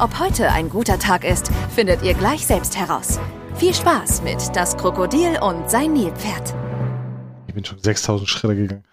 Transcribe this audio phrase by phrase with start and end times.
[0.00, 3.20] Ob heute ein guter Tag ist, findet ihr gleich selbst heraus.
[3.56, 6.54] Viel Spaß mit Das Krokodil und sein Nilpferd.
[7.46, 8.84] Ich bin schon 6000 Schritte gegangen.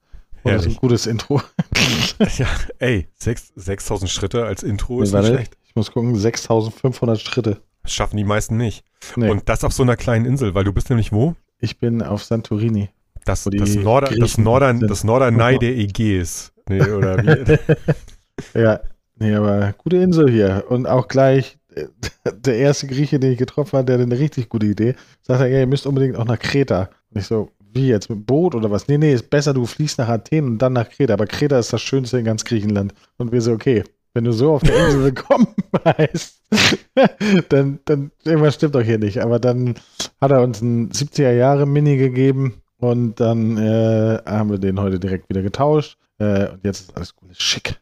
[0.43, 1.41] Oh, das ist ein gutes Intro.
[2.37, 2.47] ja,
[2.79, 5.57] ey, 6000 Schritte als Intro ist nee, nicht schlecht.
[5.63, 7.61] Ich muss gucken, 6500 Schritte.
[7.83, 8.83] Das schaffen die meisten nicht.
[9.15, 9.29] Nee.
[9.29, 11.35] Und das auf so einer kleinen Insel, weil du bist nämlich wo?
[11.59, 12.89] Ich bin auf Santorini.
[13.23, 16.51] Das, das, Norder, das, Nordern, das Norderney der Ägäis.
[16.67, 17.59] Nee, oder wie?
[18.59, 18.81] ja,
[19.19, 20.65] nee, aber gute Insel hier.
[20.69, 21.57] Und auch gleich
[22.31, 24.95] der erste Grieche, den ich getroffen habe, der hatte eine richtig gute Idee.
[25.21, 26.89] Sagt er, ja, ihr müsst unbedingt auch nach Kreta.
[27.11, 28.87] Und ich so, wie jetzt, mit Boot oder was?
[28.87, 31.13] Nee, nee, ist besser, du fliegst nach Athen und dann nach Kreta.
[31.13, 32.93] Aber Kreta ist das Schönste in ganz Griechenland.
[33.17, 33.83] Und wir so, okay,
[34.13, 35.47] wenn du so auf der Insel willkommen
[35.85, 36.41] heißt,
[37.49, 39.21] dann, dann irgendwas stimmt doch hier nicht.
[39.21, 39.75] Aber dann
[40.19, 44.99] hat er uns ein 70er Jahre Mini gegeben und dann äh, haben wir den heute
[44.99, 45.97] direkt wieder getauscht.
[46.19, 47.79] Äh, und jetzt ist alles gut, schick.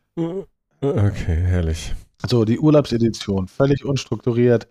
[0.81, 1.93] Okay, herrlich.
[2.27, 4.67] So, die Urlaubsedition, völlig unstrukturiert,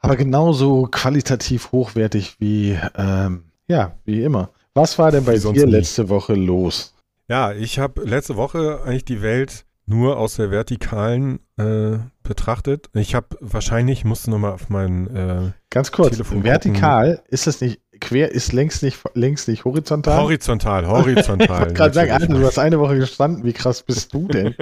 [0.00, 4.50] aber genauso qualitativ hochwertig wie, ähm, ja, wie immer.
[4.74, 6.94] Was war denn bei dir letzte Woche los?
[7.28, 12.88] Ja, ich habe letzte Woche eigentlich die Welt nur aus der vertikalen äh, betrachtet.
[12.94, 17.24] Ich habe wahrscheinlich, musste nochmal auf mein äh, Ganz kurz, Telefon vertikal, gucken.
[17.28, 20.20] ist das nicht quer ist längs nicht, längs nicht horizontal?
[20.20, 21.46] Horizontal, horizontal.
[21.46, 24.54] ich wollte gerade sagen, Alter, du hast eine Woche gestanden, wie krass bist du denn?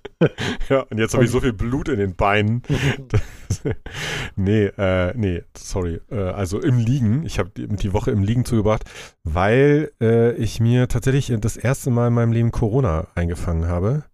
[0.68, 2.62] ja, und jetzt habe ich so viel Blut in den Beinen.
[4.36, 6.00] nee, äh, nee, sorry.
[6.10, 8.84] Äh, also im Liegen, ich habe die, die, Woche im Liegen zugebracht,
[9.24, 14.04] weil äh, ich mir tatsächlich das erste Mal in meinem Leben Corona eingefangen habe.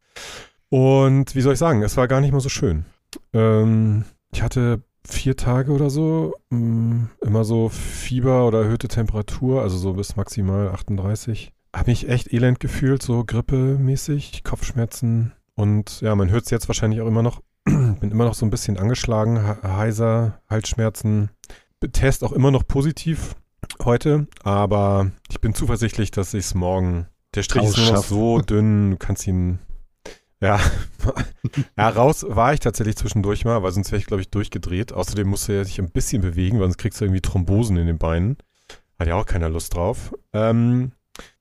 [0.68, 2.84] Und wie soll ich sagen, es war gar nicht mal so schön.
[3.32, 9.76] Ähm, ich hatte vier Tage oder so, mm, immer so Fieber oder erhöhte Temperatur, also
[9.76, 11.52] so bis maximal 38.
[11.74, 15.32] Habe mich echt elend gefühlt, so grippemäßig, Kopfschmerzen.
[15.54, 17.42] Und ja, man hört es jetzt wahrscheinlich auch immer noch.
[17.64, 21.30] Bin immer noch so ein bisschen angeschlagen, heiser, Halsschmerzen.
[21.92, 23.36] Test auch immer noch positiv
[23.84, 27.06] heute, aber ich bin zuversichtlich, dass ich es morgen.
[27.34, 29.58] Der Strich ist nur noch so dünn, du kannst ihn
[30.40, 30.60] ja.
[31.76, 34.92] ja, raus war ich tatsächlich zwischendurch mal, weil sonst wäre ich, glaube ich, durchgedreht.
[34.92, 37.98] Außerdem musste er sich ein bisschen bewegen, weil sonst kriegst du irgendwie Thrombosen in den
[37.98, 38.36] Beinen.
[38.98, 40.14] Hat ja auch keiner Lust drauf.
[40.32, 40.92] Ähm,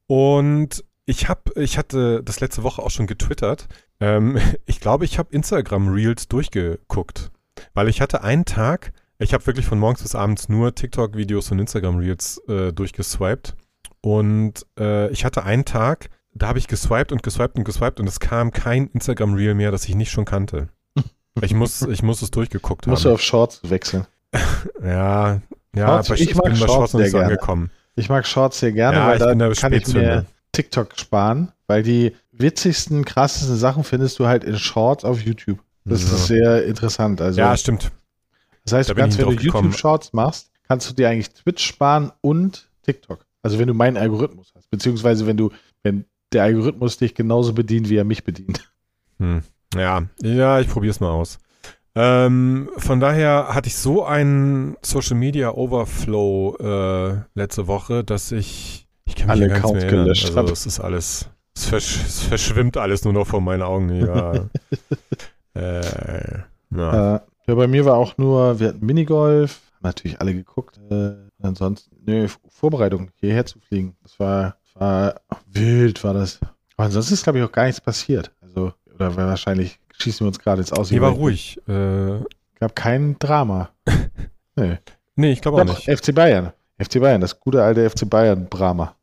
[0.08, 3.68] und ich habe, ich hatte das letzte Woche auch schon getwittert.
[4.00, 7.32] Ähm, ich glaube, ich habe Instagram Reels durchgeguckt,
[7.74, 11.60] weil ich hatte einen Tag, ich habe wirklich von morgens bis abends nur TikTok-Videos und
[11.60, 13.56] Instagram Reels äh, durchgeswiped.
[14.02, 18.08] Und äh, ich hatte einen Tag, da habe ich geswiped und geswiped und geswiped und
[18.08, 20.70] es kam kein Instagram-Reel mehr, das ich nicht schon kannte.
[21.42, 22.92] Ich muss, ich muss es durchgeguckt haben.
[22.92, 24.08] Musst du auf Shorts wechseln.
[24.82, 25.42] ja,
[25.76, 27.72] ja, Shorts, aber ich, ich mag bin Shorts, Shorts noch nicht so angekommen.
[27.98, 29.82] Ich mag Shorts sehr gerne, ja, weil da kann Spätzünder.
[29.82, 35.20] ich mir TikTok sparen, weil die witzigsten, krassesten Sachen findest du halt in Shorts auf
[35.20, 35.60] YouTube.
[35.84, 36.16] Das so.
[36.16, 37.20] ist sehr interessant.
[37.20, 37.92] Also, ja, stimmt.
[38.64, 42.14] Das heißt, da du kannst, wenn du YouTube-Shorts machst, kannst du dir eigentlich Twitch sparen
[42.22, 43.26] und TikTok.
[43.42, 45.52] Also wenn du meinen Algorithmus hast, beziehungsweise wenn du,
[45.84, 48.72] wenn der Algorithmus dich genauso bedient, wie er mich bedient.
[49.20, 49.42] Hm.
[49.74, 51.40] Ja, ja, ich probiere es mal aus.
[51.96, 58.88] Ähm, von daher hatte ich so einen Social Media Overflow äh, letzte Woche, dass ich
[59.06, 63.06] ich kann mich Alle Accounts gelöscht Also es ist alles, es, versch es, verschwimmt alles
[63.06, 63.96] nur noch vor meinen Augen.
[63.96, 64.34] Ja.
[65.54, 66.40] äh,
[66.76, 67.16] ja.
[67.16, 70.82] Äh, ja, bei mir war auch nur, wir hatten Minigolf, natürlich alle geguckt.
[70.90, 73.96] Äh, ansonsten, nö, Vorbereitung, hierher zu fliegen.
[74.04, 75.22] Das war war
[75.52, 76.40] wild, war das.
[76.78, 78.32] Aber ansonsten ist, glaube ich, auch gar nichts passiert.
[78.42, 80.92] Also, oder wahrscheinlich schießen wir uns gerade jetzt aus.
[80.92, 81.58] Nee, war ruhig.
[81.68, 82.20] Äh,
[82.60, 83.70] gab kein Drama.
[84.56, 84.78] nee.
[85.16, 85.90] Nee, ich glaube auch nicht.
[85.90, 86.52] FC Bayern.
[86.78, 88.96] FC Bayern, das gute alte FC Bayern Drama.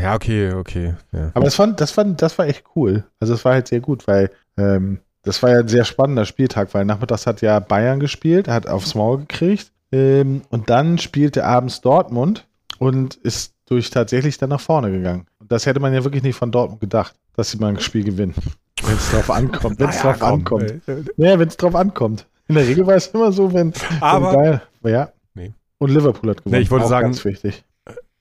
[0.00, 0.94] Ja, okay, okay.
[1.12, 1.30] Ja.
[1.34, 3.04] Aber das, fand, das, fand, das war echt cool.
[3.20, 6.74] Also es war halt sehr gut, weil ähm, das war ja ein sehr spannender Spieltag,
[6.74, 11.80] weil nachmittags hat ja Bayern gespielt, hat aufs Maul gekriegt ähm, und dann spielte abends
[11.80, 12.46] Dortmund
[12.78, 15.26] und ist durch tatsächlich dann nach vorne gegangen.
[15.38, 18.04] Und das hätte man ja wirklich nicht von Dortmund gedacht, dass sie mal ein Spiel
[18.04, 18.34] gewinnen.
[18.82, 19.78] Wenn es drauf ankommt.
[19.78, 20.74] Wenn es naja, drauf komm, ankommt.
[20.86, 21.04] Ey.
[21.16, 22.26] Ja, wenn es drauf ankommt.
[22.48, 23.72] In der Regel war es immer so, wenn.
[24.00, 24.32] Aber.
[24.34, 25.12] Geil, ja.
[25.34, 25.52] Nee.
[25.78, 26.56] Und Liverpool hat gewonnen.
[26.56, 27.08] Nee, ich wollte Auch sagen.
[27.08, 27.64] Ganz wichtig.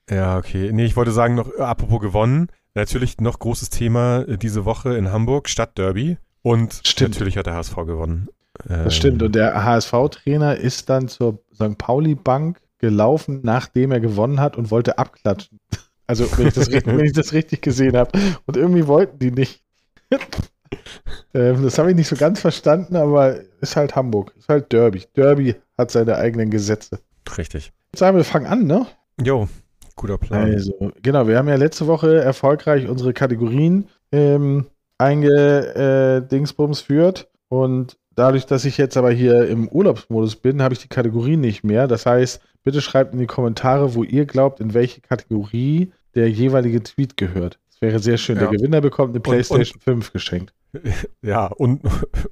[0.09, 0.71] Ja, okay.
[0.71, 2.47] Nee, ich wollte sagen, noch, apropos gewonnen.
[2.75, 6.17] Natürlich noch großes Thema äh, diese Woche in Hamburg, Stadtderby.
[6.43, 7.11] Und stimmt.
[7.11, 8.29] natürlich hat der HSV gewonnen.
[8.67, 9.21] Das stimmt.
[9.21, 11.77] Und der HSV-Trainer ist dann zur St.
[11.77, 15.59] Pauli Bank gelaufen, nachdem er gewonnen hat und wollte abklatschen.
[16.09, 18.17] Also, wenn ich das, wenn ich das richtig gesehen habe.
[18.45, 19.61] Und irgendwie wollten die nicht.
[21.33, 24.33] ähm, das habe ich nicht so ganz verstanden, aber ist halt Hamburg.
[24.37, 25.03] Ist halt Derby.
[25.17, 27.01] Derby hat seine eigenen Gesetze.
[27.37, 27.73] Richtig.
[27.91, 28.87] Jetzt sagen wir, fangen an, ne?
[29.21, 29.49] Jo,
[29.97, 30.53] guter Plan.
[30.53, 37.27] Also, genau, wir haben ja letzte Woche erfolgreich unsere Kategorien ähm, eingedingsbums führt.
[37.49, 41.63] Und dadurch, dass ich jetzt aber hier im Urlaubsmodus bin, habe ich die Kategorien nicht
[41.63, 41.87] mehr.
[41.87, 46.83] Das heißt, bitte schreibt in die Kommentare, wo ihr glaubt, in welche Kategorie der jeweilige
[46.83, 47.59] Tweet gehört.
[47.71, 48.35] Das wäre sehr schön.
[48.35, 48.41] Ja.
[48.47, 50.53] Der Gewinner bekommt eine Und- PlayStation 5 geschenkt.
[51.21, 51.79] Ja, und,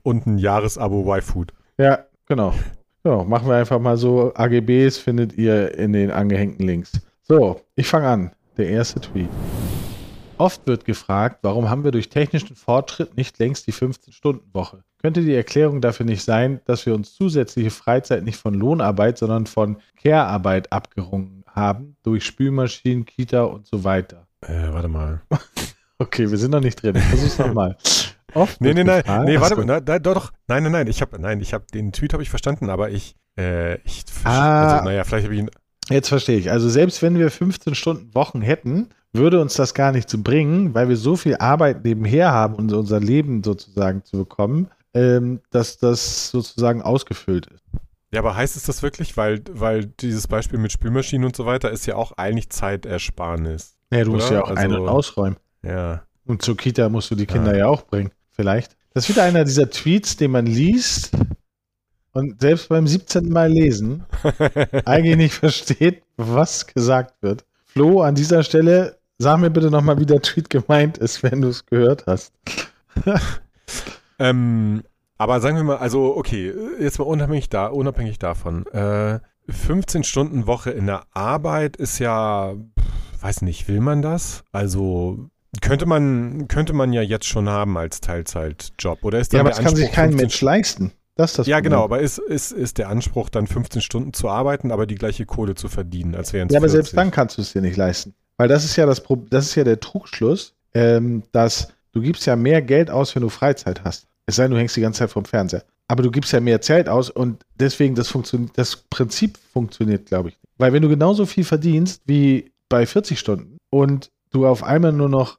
[0.04, 1.54] und ein Jahresabo Y-Food.
[1.78, 2.54] Ja, genau.
[3.06, 4.34] So, machen wir einfach mal so.
[4.36, 6.92] AGBs findet ihr in den angehängten Links.
[7.24, 8.32] So, ich fange an.
[8.58, 9.30] Der erste Tweet.
[10.38, 14.84] Oft wird gefragt, warum haben wir durch technischen Fortschritt nicht längst die 15-Stunden-Woche?
[15.02, 19.46] Könnte die Erklärung dafür nicht sein, dass wir uns zusätzliche Freizeit nicht von Lohnarbeit, sondern
[19.46, 24.28] von Care-Arbeit abgerungen haben, durch Spülmaschinen, Kita und so weiter?
[24.42, 25.22] Äh, warte mal.
[25.98, 26.94] Okay, wir sind noch nicht drin.
[26.98, 27.78] Ich versuch's nochmal.
[28.34, 31.18] Oft Nee, nee, nein, gefragt- nee, warte mal, doch, doch, nein, nein, nein, ich habe,
[31.22, 34.74] nein, ich habe, den Tweet habe ich verstanden, aber ich, äh, ich, Ah.
[34.74, 35.50] also, naja, vielleicht habe ich ihn,
[35.90, 36.52] Jetzt verstehe ich.
[36.52, 40.74] Also selbst wenn wir 15 Stunden Wochen hätten, würde uns das gar nicht zu bringen,
[40.74, 45.78] weil wir so viel Arbeit nebenher haben, um unser Leben sozusagen zu bekommen, ähm, dass
[45.78, 47.64] das sozusagen ausgefüllt ist.
[48.12, 51.70] ja, aber heißt es das wirklich, weil, weil dieses Beispiel mit Spülmaschinen und so weiter
[51.72, 53.76] ist ja auch eigentlich Zeitersparnis.
[53.90, 54.36] Naja, du musst Oder?
[54.38, 55.38] ja auch ein- Also- und ausräumen.
[55.64, 57.58] Ja, Und zur Kita musst du die Kinder Ja.
[57.60, 58.12] ja auch bringen.
[58.32, 58.76] Vielleicht.
[58.94, 61.12] Das ist wieder einer dieser Tweets, den man liest
[62.14, 63.30] und selbst beim 17.
[63.30, 64.04] Mal lesen
[64.86, 67.44] eigentlich nicht versteht, was gesagt wird.
[67.66, 71.50] Flo, an dieser Stelle, sag mir bitte nochmal, wie der Tweet gemeint ist, wenn du
[71.50, 72.34] es gehört hast.
[74.18, 74.84] Ähm,
[75.18, 78.66] aber sagen wir mal, also okay, jetzt mal unabhängig, da, unabhängig davon.
[78.68, 79.20] Äh,
[79.50, 82.54] 15 Stunden Woche in der Arbeit ist ja,
[83.22, 84.44] weiß nicht, will man das?
[84.52, 85.30] Also
[85.62, 89.04] könnte man, könnte man ja jetzt schon haben als Teilzeitjob.
[89.04, 90.92] Oder ist Ja, aber das kann sich kein 15 Mensch leisten.
[91.16, 91.72] Das das Ja, Problem.
[91.72, 95.26] genau, aber ist, ist, ist der Anspruch dann 15 Stunden zu arbeiten, aber die gleiche
[95.26, 96.72] Kohle zu verdienen, als wären es Ja, aber 40.
[96.72, 98.16] selbst dann kannst du es dir nicht leisten.
[98.38, 102.26] Weil das ist ja das Pro das ist ja der Trugschluss, ähm, dass du gibst
[102.26, 104.08] ja mehr Geld aus, wenn du Freizeit hast.
[104.26, 105.64] Es sei denn, du hängst die ganze Zeit vorm Fernseher.
[105.88, 110.30] Aber du gibst ja mehr Zeit aus und deswegen das funktioniert, das Prinzip funktioniert, glaube
[110.30, 110.38] ich.
[110.58, 115.10] Weil wenn du genauso viel verdienst wie bei 40 Stunden und du auf einmal nur
[115.10, 115.38] noch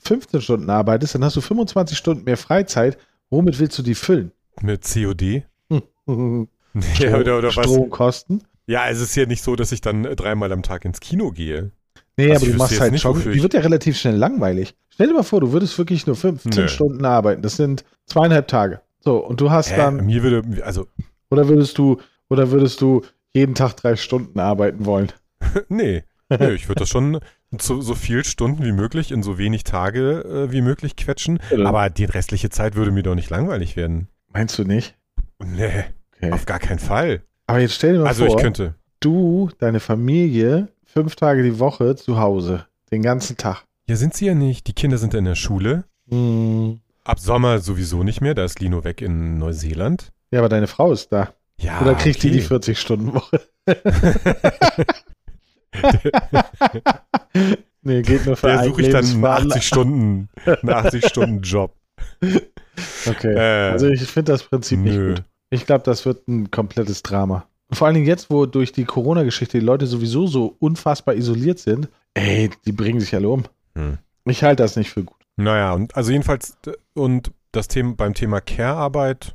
[0.00, 2.98] 15 Stunden arbeitest, dann hast du 25 Stunden mehr Freizeit.
[3.28, 4.32] Womit willst du die füllen?
[4.60, 5.44] Mit COD?
[6.10, 6.48] Strom,
[6.98, 7.66] Ja, oder, oder was?
[7.66, 8.44] Stromkosten?
[8.66, 11.72] Ja, es ist ja nicht so, dass ich dann dreimal am Tag ins Kino gehe.
[12.26, 14.74] Nee, Also aber du machst halt schon, die wird ja relativ schnell langweilig.
[14.90, 16.68] Stell dir mal vor, du würdest wirklich nur 15 Nö.
[16.68, 17.42] Stunden arbeiten.
[17.42, 18.80] Das sind zweieinhalb Tage.
[19.00, 19.76] So, und du hast Hä?
[19.76, 20.86] dann, Mir würde, also,
[21.30, 23.02] oder würdest du, oder würdest du
[23.32, 25.08] jeden Tag drei Stunden arbeiten wollen?
[25.68, 26.02] nee.
[26.28, 27.18] nee ich würde das schon
[27.60, 31.38] so, so viel Stunden wie möglich in so wenig Tage äh, wie möglich quetschen.
[31.50, 31.64] Ja.
[31.66, 34.08] Aber die restliche Zeit würde mir doch nicht langweilig werden.
[34.32, 34.96] Meinst du nicht?
[35.44, 35.84] Nee,
[36.22, 36.32] Okay.
[36.32, 37.22] auf gar keinen Fall.
[37.46, 38.74] Aber jetzt stell dir mal Also vor, ich könnte.
[39.00, 42.66] du, deine Familie, fünf Tage die Woche zu Hause.
[42.90, 43.64] Den ganzen Tag.
[43.88, 44.66] Ja, sind sie ja nicht.
[44.66, 45.84] Die Kinder sind in der Schule.
[46.08, 46.80] Hm.
[47.04, 48.34] Ab Sommer sowieso nicht mehr.
[48.34, 50.12] Da ist Lino weg in Neuseeland.
[50.30, 51.32] Ja, aber deine Frau ist da.
[51.58, 52.38] Ja, Oder kriegt die okay.
[52.40, 53.40] die 40-Stunden-Woche?
[57.82, 61.40] nee, geht nur für ein suche ich dann einen Lebensveranla- 80 Stunden, einen 80 Stunden
[61.42, 61.74] Job.
[63.06, 63.34] Okay.
[63.34, 65.14] Äh, Also ich finde das Prinzip nicht nö.
[65.14, 65.24] gut.
[65.50, 67.46] Ich glaube, das wird ein komplettes Drama.
[67.72, 71.88] Vor allen Dingen jetzt, wo durch die Corona-Geschichte die Leute sowieso so unfassbar isoliert sind,
[72.14, 73.44] ey, die bringen sich alle um.
[73.74, 73.98] Hm.
[74.24, 75.16] Ich halte das nicht für gut.
[75.36, 76.56] Naja, und also jedenfalls,
[76.94, 79.34] und das Thema beim Thema Care-Arbeit,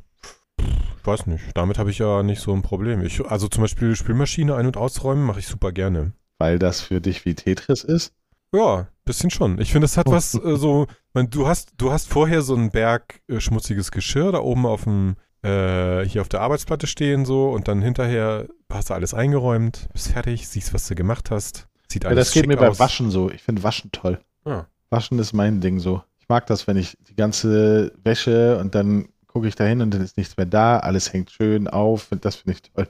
[0.57, 3.01] ich weiß nicht, damit habe ich ja nicht so ein Problem.
[3.01, 6.13] Ich, also zum Beispiel Spülmaschine ein- und ausräumen mache ich super gerne.
[6.37, 8.13] Weil das für dich wie Tetris ist.
[8.53, 9.59] Ja, bisschen schon.
[9.59, 12.71] Ich finde, es hat was äh, so, man, du hast, du hast vorher so einen
[12.71, 15.15] Berg äh, schmutziges Geschirr da oben auf dem,
[15.45, 20.11] äh, hier auf der Arbeitsplatte stehen so und dann hinterher hast du alles eingeräumt, bist
[20.11, 22.79] fertig, siehst, was du gemacht hast, sieht Ja, alles das geht mir bei aus.
[22.79, 23.29] Waschen so.
[23.29, 24.19] Ich finde Waschen toll.
[24.45, 24.65] Ah.
[24.89, 26.03] Waschen ist mein Ding so.
[26.19, 29.93] Ich mag das, wenn ich die ganze Wäsche und dann gucke ich da hin und
[29.93, 32.11] dann ist nichts mehr da, alles hängt schön auf.
[32.11, 32.87] und Das finde ich toll.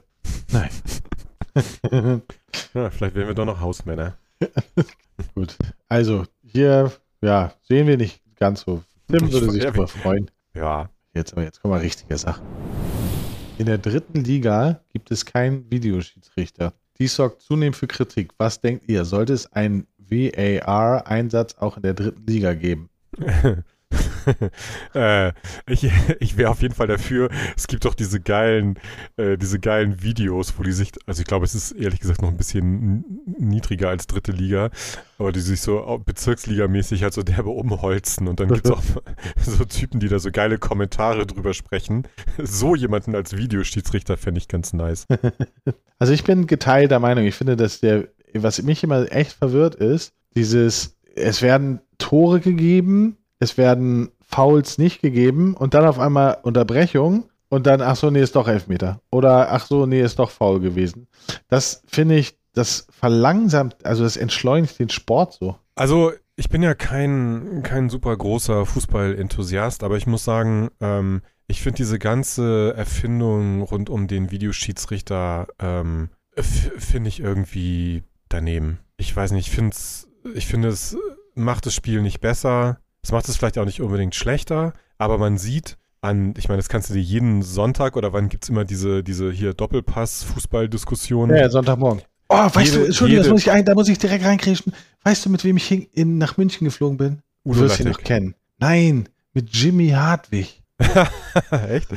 [0.52, 0.70] Nein.
[2.74, 4.18] Ja, vielleicht werden wir doch noch Hausmänner.
[5.36, 5.58] Gut.
[5.88, 8.82] Also, hier, ja, sehen wir nicht ganz so.
[9.10, 10.30] Tim würde sich ja, darüber freuen.
[10.54, 12.46] Ja, Jetzt, jetzt kommen wir richtige Sachen.
[13.58, 16.74] In der dritten Liga gibt es keinen Videoschiedsrichter.
[17.00, 18.34] Dies sorgt zunehmend für Kritik.
[18.38, 19.06] Was denkt ihr?
[19.06, 22.90] Sollte es einen VAR-Einsatz auch in der dritten Liga geben?
[24.94, 25.32] äh,
[25.68, 25.90] ich
[26.20, 27.30] ich wäre auf jeden Fall dafür.
[27.56, 28.80] Es gibt doch diese geilen,
[29.18, 32.30] äh, diese geilen Videos, wo die sich, also ich glaube, es ist ehrlich gesagt noch
[32.30, 34.70] ein bisschen niedriger als dritte Liga,
[35.18, 38.84] aber die sich so Bezirksligamäßig halt so derbe umholzen und dann gibt es auch
[39.38, 42.08] so Typen, die da so geile Kommentare drüber sprechen.
[42.42, 45.08] So jemanden als Videoschiedsrichter fände ich ganz nice.
[46.00, 47.26] Also ich bin geteilter Meinung.
[47.26, 53.18] Ich finde, dass der, was mich immer echt verwirrt ist, dieses, es werden Tore gegeben,
[53.40, 58.22] es werden Fouls nicht gegeben und dann auf einmal Unterbrechung und dann, ach so, nee,
[58.22, 59.00] ist doch Elfmeter.
[59.10, 61.08] Oder ach so, nee, ist doch faul gewesen.
[61.48, 65.56] Das finde ich, das verlangsamt, also das entschleunigt den Sport so.
[65.76, 71.62] Also ich bin ja kein, kein super großer Fußball-Enthusiast, aber ich muss sagen, ähm, ich
[71.62, 78.80] finde diese ganze Erfindung rund um den Videoschiedsrichter, ähm, finde ich irgendwie daneben.
[78.98, 79.78] Ich weiß nicht, ich finde
[80.34, 80.98] ich finde es
[81.36, 82.80] macht das Spiel nicht besser.
[83.06, 86.70] Es macht es vielleicht auch nicht unbedingt schlechter, aber man sieht an, ich meine, das
[86.70, 91.38] kannst du dir jeden Sonntag oder wann gibt es immer diese, diese hier Doppelpass-Fußball-Diskussionen?
[91.38, 92.02] Ja, Sonntagmorgen.
[92.30, 94.74] Oh, weißt jede, du, Entschuldigung, muss ich, da muss ich direkt reinkriechen.
[95.04, 97.22] Weißt du, mit wem ich hin, in, nach München geflogen bin?
[97.44, 98.34] Udo du wirst ihn noch kennen.
[98.58, 100.64] Nein, mit Jimmy Hartwig.
[101.70, 101.90] Echt?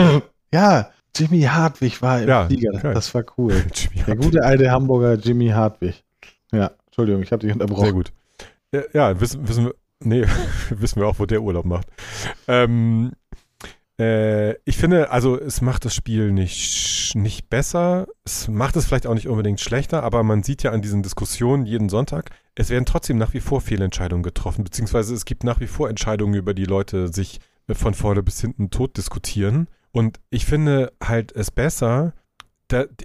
[0.53, 2.73] ja, Jimmy Hartwig war im ja, Flieger.
[2.75, 2.93] Okay.
[2.93, 3.65] Das war cool.
[4.07, 6.05] Der gute alte Hamburger Jimmy Hartwig.
[6.53, 7.85] Ja, Entschuldigung, ich habe dich unterbrochen.
[7.85, 8.12] Sehr gut.
[8.75, 9.75] Ja, ja wissen, wissen wir,
[10.05, 10.26] Nee,
[10.71, 11.88] wissen wir auch, wo der Urlaub macht.
[12.47, 13.12] Ähm,
[13.99, 19.07] äh, ich finde, also es macht das Spiel nicht, nicht besser, es macht es vielleicht
[19.07, 22.87] auch nicht unbedingt schlechter, aber man sieht ja an diesen Diskussionen jeden Sonntag, es werden
[22.87, 26.64] trotzdem nach wie vor Fehlentscheidungen getroffen, beziehungsweise es gibt nach wie vor Entscheidungen, über die
[26.64, 27.40] Leute sich
[27.71, 29.69] von vorne bis hinten tot diskutieren.
[29.93, 32.14] Und ich finde halt es besser,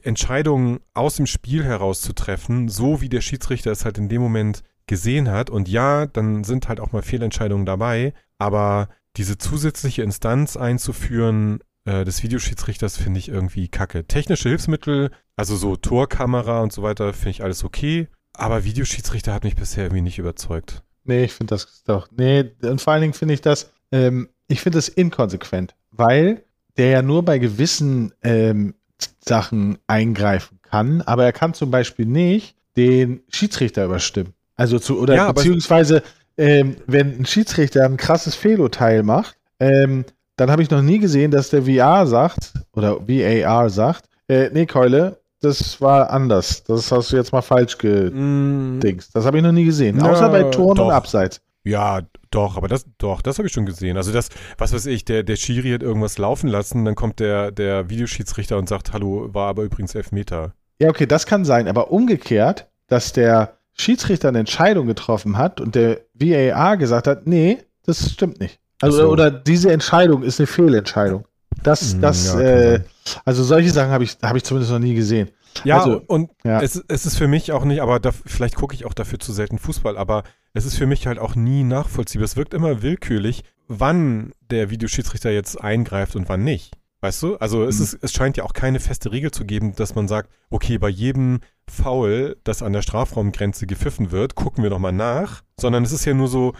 [0.03, 4.21] Entscheidungen aus dem Spiel heraus zu treffen, so wie der Schiedsrichter es halt in dem
[4.21, 5.49] Moment gesehen hat.
[5.49, 12.05] Und ja, dann sind halt auch mal Fehlentscheidungen dabei, aber diese zusätzliche Instanz einzuführen äh,
[12.05, 14.05] des Videoschiedsrichters finde ich irgendwie kacke.
[14.05, 18.07] Technische Hilfsmittel, also so Torkamera und so weiter, finde ich alles okay.
[18.33, 20.83] Aber Videoschiedsrichter hat mich bisher irgendwie nicht überzeugt.
[21.03, 22.07] Nee, ich finde das doch.
[22.15, 26.43] Nee, und vor allen Dingen finde ich das, ähm, ich finde das inkonsequent, weil
[26.77, 28.73] der ja nur bei gewissen ähm,
[29.19, 34.33] Sachen eingreifen kann, aber er kann zum Beispiel nicht den Schiedsrichter überstimmen.
[34.55, 36.03] Also zu, oder ja, beziehungsweise,
[36.37, 40.05] ähm, wenn ein Schiedsrichter ein krasses Fehlurteil macht, ähm,
[40.35, 44.65] dann habe ich noch nie gesehen, dass der VR sagt, oder VAR sagt, äh, nee,
[44.65, 46.63] Keule, das war anders.
[46.63, 49.09] Das hast du jetzt mal falsch gedingst.
[49.09, 49.13] Mm.
[49.13, 49.99] Das habe ich noch nie gesehen.
[49.99, 50.85] Ja, Außer bei Toren doch.
[50.87, 51.41] und Abseits.
[51.65, 53.95] Ja, doch, aber das, doch, das habe ich schon gesehen.
[53.95, 57.51] Also das, was weiß ich, der, der Schiri hat irgendwas laufen lassen, dann kommt der,
[57.51, 60.53] der Videoschiedsrichter und sagt, hallo, war aber übrigens Elfmeter.
[60.79, 65.75] Ja, okay, das kann sein, aber umgekehrt, dass der Schiedsrichter eine Entscheidung getroffen hat und
[65.75, 68.59] der VAR gesagt hat, nee, das stimmt nicht.
[68.81, 69.09] Also, so.
[69.09, 71.25] oder diese Entscheidung ist eine Fehlentscheidung.
[71.63, 72.79] Das, hm, das, ja, äh,
[73.25, 75.29] also solche Sachen habe ich, habe ich zumindest noch nie gesehen.
[75.63, 76.61] Ja, also, und ja.
[76.61, 79.31] Es, es ist für mich auch nicht, aber da, vielleicht gucke ich auch dafür zu
[79.31, 82.25] selten Fußball, aber es ist für mich halt auch nie nachvollziehbar.
[82.25, 86.73] Es wirkt immer willkürlich, wann der Videoschiedsrichter jetzt eingreift und wann nicht.
[87.01, 87.35] Weißt du?
[87.37, 87.83] Also es, mhm.
[87.83, 90.89] ist, es scheint ja auch keine feste Regel zu geben, dass man sagt, okay, bei
[90.89, 95.43] jedem Foul, das an der Strafraumgrenze gepfiffen wird, gucken wir nochmal nach.
[95.59, 96.53] Sondern es ist ja nur so,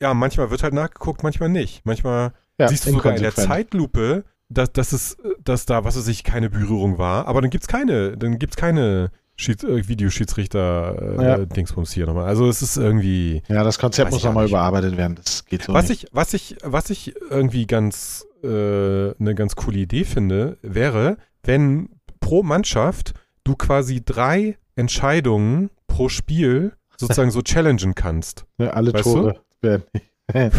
[0.00, 1.84] ja, manchmal wird halt nachgeguckt, manchmal nicht.
[1.84, 6.08] Manchmal ja, siehst du sogar in der Zeitlupe, dass, dass, es, dass da, was weiß
[6.08, 7.26] ich, keine Berührung war.
[7.26, 11.38] Aber dann gibt's keine, dann gibt's keine Schieds äh, Videoschiedsrichter äh, ja.
[11.46, 12.26] Dingsbums hier nochmal.
[12.26, 13.42] Also es ist irgendwie.
[13.48, 15.14] Ja, das Konzept muss nochmal überarbeitet werden.
[15.14, 16.04] Das geht so was nicht.
[16.04, 21.88] Ich, was, ich, was ich irgendwie ganz äh, eine ganz coole Idee finde, wäre, wenn
[22.20, 28.46] pro Mannschaft du quasi drei Entscheidungen pro Spiel sozusagen so challengen kannst.
[28.58, 29.84] Ja, alle weißt Tore werden
[30.34, 30.50] ja,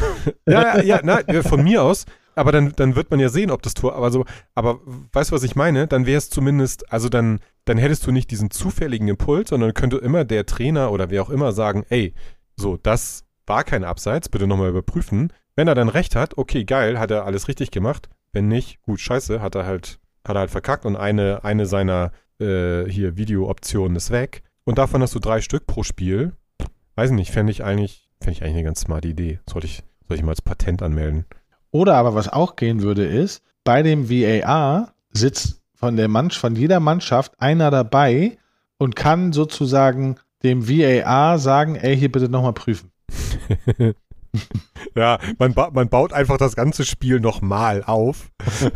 [0.45, 2.05] ja, ja, na, von mir aus.
[2.35, 4.79] Aber dann, dann wird man ja sehen, ob das Tor, aber so, aber
[5.11, 5.87] weißt du, was ich meine?
[5.87, 9.97] Dann wäre es zumindest, also dann, dann hättest du nicht diesen zufälligen Impuls, sondern könnte
[9.97, 12.13] immer der Trainer oder wer auch immer sagen, ey,
[12.55, 15.33] so, das war kein Abseits, bitte nochmal überprüfen.
[15.55, 18.09] Wenn er dann recht hat, okay, geil, hat er alles richtig gemacht.
[18.31, 22.11] Wenn nicht, gut, scheiße, hat er halt, hat er halt verkackt und eine, eine seiner
[22.41, 24.43] äh, hier Video-Optionen ist weg.
[24.63, 26.33] Und davon hast du drei Stück pro Spiel.
[26.95, 29.39] Weiß nicht, fände ich eigentlich, fände ich eigentlich eine ganz smarte Idee.
[29.49, 31.25] Sollte ich, soll ich mal als Patent anmelden.
[31.71, 36.55] Oder aber was auch gehen würde, ist, bei dem VAR sitzt von der Mannschaft, von
[36.55, 38.37] jeder Mannschaft einer dabei
[38.77, 42.91] und kann sozusagen dem VAR sagen, ey, hier bitte nochmal prüfen.
[44.95, 48.31] ja, man, ba man baut einfach das ganze Spiel nochmal auf.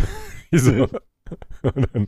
[0.52, 0.88] so.
[1.62, 2.08] Und dann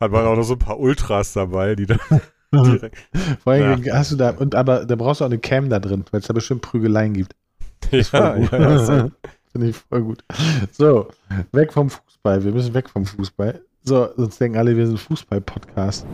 [0.00, 1.98] hat man auch noch so ein paar Ultras dabei, die dann
[2.52, 2.96] direkt.
[3.42, 3.94] Vor allem ja.
[3.94, 6.26] hast du da, und aber da brauchst du auch eine Cam da drin, weil es
[6.26, 7.34] da bestimmt Prügeleien gibt.
[7.90, 9.10] Ja, ja, ja,
[9.50, 10.22] Finde ich voll gut.
[10.70, 11.08] So,
[11.50, 12.44] weg vom Fußball.
[12.44, 13.60] Wir müssen weg vom Fußball.
[13.82, 16.06] So, sonst denken alle, wir sind Fußball-Podcast.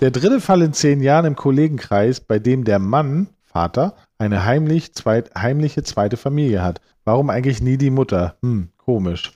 [0.00, 4.94] Der dritte Fall in zehn Jahren im Kollegenkreis, bei dem der Mann, Vater, eine heimlich
[4.94, 6.80] zweit, heimliche zweite Familie hat.
[7.04, 8.36] Warum eigentlich nie die Mutter?
[8.42, 9.32] Hm, komisch.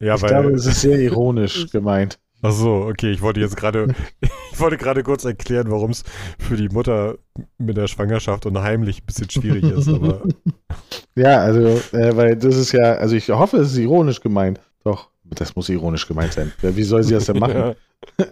[0.00, 2.18] Ja, ich weil, glaube, es ist sehr ironisch gemeint.
[2.42, 3.94] Ach so, okay, ich wollte jetzt gerade,
[4.52, 6.04] ich wollte gerade kurz erklären, warum es
[6.38, 7.16] für die Mutter
[7.56, 10.22] mit der Schwangerschaft und heimlich ein bisschen schwierig ist, aber.
[11.14, 14.60] ja, also, äh, weil das ist ja, also ich hoffe, es ist ironisch gemeint.
[14.84, 16.52] Doch, das muss ironisch gemeint sein.
[16.60, 17.74] Wie soll sie das denn machen?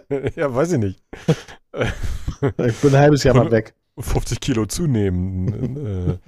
[0.09, 0.17] ja.
[0.35, 1.03] ja, weiß ich nicht.
[2.43, 3.73] ich bin ein halbes Jahr mal weg.
[3.97, 6.19] 50 Kilo zunehmen.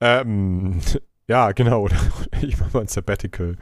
[0.00, 0.80] äh, ähm,
[1.28, 1.88] ja, genau.
[2.42, 3.56] Ich mache mal ein Sabbatical.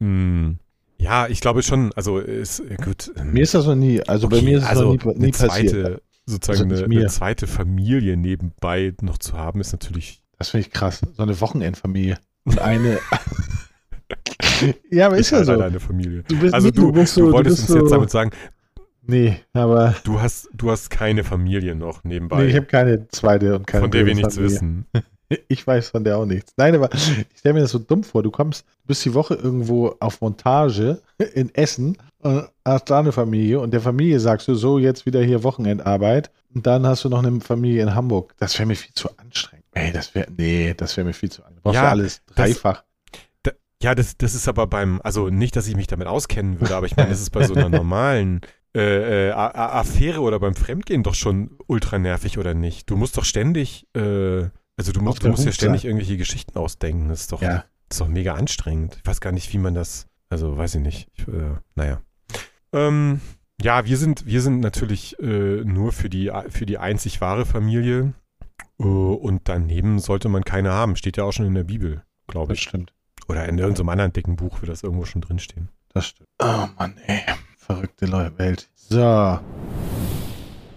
[0.00, 0.58] Hm.
[0.98, 1.92] Ja, ich glaube schon.
[1.94, 3.12] Also ist gut.
[3.22, 4.00] Mir ist das noch nie.
[4.02, 6.02] Also okay, bei mir ist es also noch nie, nie zweite, passiert.
[6.26, 10.22] Sozusagen also eine, eine, zweite Familie nebenbei noch zu haben, ist natürlich.
[10.38, 11.02] Das finde ich krass.
[11.16, 12.98] So eine Wochenendfamilie und eine.
[14.90, 15.60] ja, aber ist, ist ja halt so.
[15.60, 16.22] Eine Familie.
[16.26, 18.30] Du bist also du, du, so, du wolltest uns so, jetzt damit sagen.
[19.06, 19.94] Nee, aber.
[20.04, 22.42] Du hast, du hast keine Familie noch nebenbei.
[22.42, 24.86] Nee, ich habe keine zweite und keine Von der wir nichts wissen.
[25.48, 26.52] Ich weiß von der auch nichts.
[26.56, 28.22] Nein, aber ich stelle mir das so dumm vor.
[28.22, 31.00] Du kommst, du bist die Woche irgendwo auf Montage
[31.34, 35.22] in Essen und hast da eine Familie und der Familie sagst du so, jetzt wieder
[35.22, 38.34] hier Wochenendarbeit und dann hast du noch eine Familie in Hamburg.
[38.38, 39.66] Das wäre mir viel zu anstrengend.
[39.72, 41.58] Ey, das wäre, nee, das wäre mir viel zu anstrengend.
[41.58, 42.84] Du brauchst ja, ja alles dreifach.
[43.42, 46.76] Das, ja, das, das ist aber beim, also nicht, dass ich mich damit auskennen würde,
[46.76, 48.40] aber ich meine, das ist bei so einer normalen
[48.76, 52.90] äh, äh, Affäre oder beim Fremdgehen doch schon ultra nervig, oder nicht?
[52.90, 57.08] Du musst doch ständig, äh, also du musst, du musst ja ständig irgendwelche Geschichten ausdenken.
[57.08, 57.64] Das ist doch, ja.
[57.88, 58.96] das ist doch mega anstrengend.
[58.96, 61.08] Ich weiß gar nicht, wie man das, also weiß ich nicht.
[61.14, 62.00] Ich, äh, naja.
[62.72, 63.20] Ähm,
[63.60, 68.14] ja, wir sind, wir sind natürlich äh, nur für die, für die einzig wahre Familie.
[68.76, 70.96] Uh, und daneben sollte man keine haben.
[70.96, 72.60] Steht ja auch schon in der Bibel, glaube ich.
[72.60, 72.92] Das stimmt.
[73.28, 75.68] Oder in irgendeinem anderen dicken Buch wird das irgendwo schon drinstehen.
[75.92, 76.28] Das stimmt.
[76.40, 77.20] Oh Mann, ey.
[77.56, 78.68] Verrückte Welt.
[78.74, 79.38] So.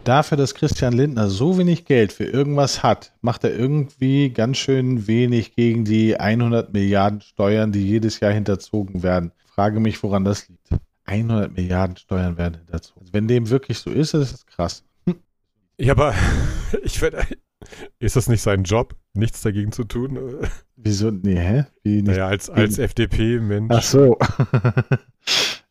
[0.08, 5.06] Dafür, dass Christian Lindner so wenig Geld für irgendwas hat, macht er irgendwie ganz schön
[5.06, 9.34] wenig gegen die 100 Milliarden Steuern, die jedes Jahr hinterzogen werden.
[9.54, 10.70] Frage mich, woran das liegt.
[11.04, 13.02] 100 Milliarden Steuern werden hinterzogen.
[13.02, 14.86] Also wenn dem wirklich so ist, ist es krass.
[15.78, 16.16] Ja, aber
[16.84, 17.24] ich werde.
[18.00, 20.18] Ist das nicht sein Job, nichts dagegen zu tun?
[20.78, 21.12] Wieso?
[21.12, 21.66] Nee, hä?
[21.84, 23.74] Wie nicht naja, als, als FDP-Mensch.
[23.76, 24.18] Ach so.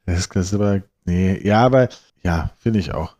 [0.04, 0.82] das ist aber.
[1.06, 1.88] Nee, ja, aber
[2.22, 3.16] ja, finde ich auch.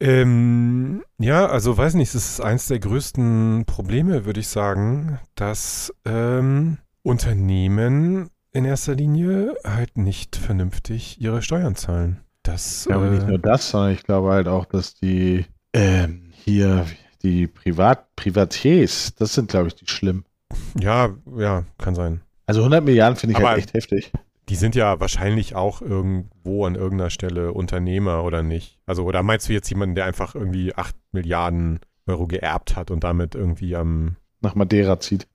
[0.00, 5.94] Ähm, ja, also weiß nicht, es ist eins der größten Probleme, würde ich sagen, dass
[6.04, 12.20] ähm, Unternehmen in erster Linie halt nicht vernünftig ihre Steuern zahlen.
[12.42, 16.30] Das, ja, aber äh, nicht nur das, sondern ich glaube halt auch, dass die ähm,
[16.32, 16.86] hier
[17.22, 20.24] die Privat Privatiers, das sind, glaube ich, die schlimm.
[20.78, 22.20] Ja, ja, kann sein.
[22.46, 24.12] Also 100 Milliarden finde ich aber halt echt heftig.
[24.48, 28.78] Die sind ja wahrscheinlich auch irgendwo an irgendeiner Stelle Unternehmer oder nicht.
[28.84, 33.04] Also, oder meinst du jetzt jemanden, der einfach irgendwie 8 Milliarden Euro geerbt hat und
[33.04, 34.16] damit irgendwie am.
[34.42, 35.26] Nach Madeira zieht.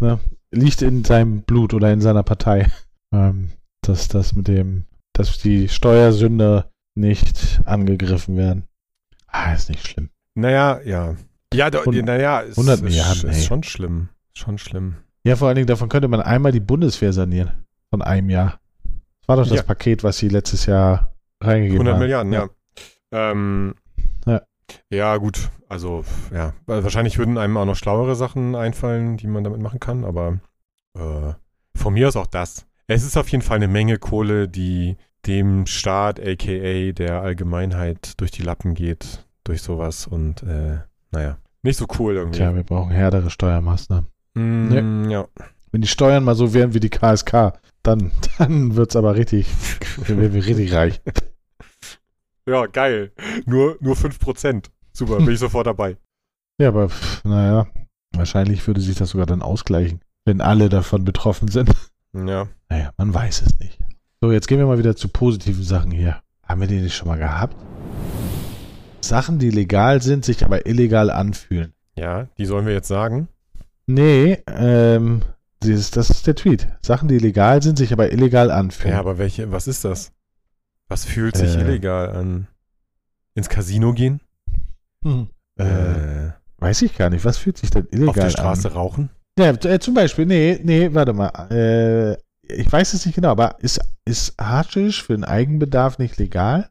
[0.00, 2.70] Ja, liegt in seinem Blut oder in seiner Partei.
[3.12, 8.64] Ähm, dass das mit dem, dass die Steuersünder nicht angegriffen werden.
[9.28, 10.10] Ah, ist nicht schlimm.
[10.34, 11.14] Naja, ja.
[11.52, 14.08] Ja, naja, ist, 100 Milliarden, ist, ist schon schlimm.
[14.32, 14.96] Schon schlimm.
[15.22, 17.63] Ja, vor allen Dingen, davon könnte man einmal die Bundeswehr sanieren
[17.94, 18.58] von einem Jahr.
[19.20, 19.62] Das war doch das ja.
[19.62, 22.02] Paket, was sie letztes Jahr reingegeben 100 haben.
[22.02, 22.48] 100 Milliarden, ja.
[23.12, 23.30] Ja.
[23.30, 23.74] Ähm,
[24.26, 24.42] ja.
[24.90, 25.16] ja.
[25.16, 25.48] gut.
[25.68, 26.54] Also, ja.
[26.66, 30.40] Wahrscheinlich würden einem auch noch schlauere Sachen einfallen, die man damit machen kann, aber
[30.98, 31.34] äh,
[31.76, 32.66] von mir aus auch das.
[32.88, 38.32] Es ist auf jeden Fall eine Menge Kohle, die dem Staat, aka der Allgemeinheit, durch
[38.32, 40.78] die Lappen geht, durch sowas und äh,
[41.12, 42.38] naja, nicht so cool irgendwie.
[42.38, 44.10] Tja, wir brauchen härtere Steuermaßnahmen.
[44.34, 45.12] Mm, nee.
[45.12, 45.28] Ja.
[45.74, 49.48] Wenn die Steuern mal so wären wie die KSK, dann, dann wird es aber richtig,
[50.06, 51.00] werden wir richtig reich.
[52.46, 53.10] Ja, geil.
[53.44, 54.66] Nur, nur 5%.
[54.92, 55.96] Super, bin ich sofort dabei.
[56.60, 56.90] Ja, aber
[57.24, 57.66] naja,
[58.12, 61.72] wahrscheinlich würde sich das sogar dann ausgleichen, wenn alle davon betroffen sind.
[62.12, 62.46] Ja.
[62.68, 63.80] Naja, man weiß es nicht.
[64.20, 66.22] So, jetzt gehen wir mal wieder zu positiven Sachen hier.
[66.44, 67.56] Haben wir die nicht schon mal gehabt?
[69.00, 71.72] Sachen, die legal sind, sich aber illegal anfühlen.
[71.96, 73.26] Ja, die sollen wir jetzt sagen?
[73.86, 75.22] Nee, ähm,
[75.64, 76.68] dieses, das ist der Tweet.
[76.82, 78.94] Sachen, die legal sind, sich aber illegal anfühlen.
[78.94, 80.12] Ja, aber welche, was ist das?
[80.88, 82.46] Was fühlt sich äh, illegal an?
[83.34, 84.20] Ins Casino gehen?
[85.02, 85.28] Hm.
[85.58, 87.24] Äh, äh, weiß ich gar nicht.
[87.24, 88.08] Was fühlt sich denn illegal an?
[88.08, 88.74] Auf der Straße an?
[88.74, 89.10] rauchen?
[89.38, 91.30] Ja, äh, zum Beispiel, nee, nee, warte mal.
[91.50, 96.70] Äh, ich weiß es nicht genau, aber ist, ist Haschisch für den Eigenbedarf nicht legal?